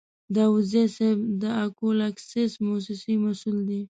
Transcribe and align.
داودزی 0.35 0.83
صیب 0.95 1.19
د 1.41 1.43
اکول 1.65 1.97
اکسیس 2.09 2.51
موسسې 2.65 3.13
مسوول 3.23 3.57
دی. 3.69 3.81